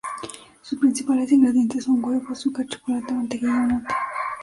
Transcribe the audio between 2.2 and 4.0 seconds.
azúcar, chocolate, mantequilla o nata.